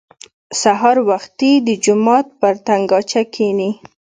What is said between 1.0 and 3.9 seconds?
وختي د جومات پر تنګاچه کښېني.